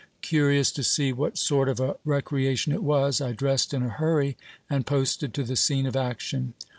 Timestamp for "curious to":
0.23-0.81